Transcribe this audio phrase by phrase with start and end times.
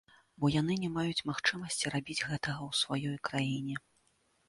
[0.43, 3.83] Бо яны не маюць магчымасці рабіць гэтага ў сваёй краіне.